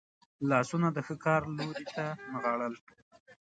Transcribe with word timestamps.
لاسونه 0.49 0.87
د 0.93 0.97
ښه 1.05 1.15
کار 1.25 1.41
لوري 1.57 1.85
ته 1.95 2.05
نغاړل. 2.31 2.73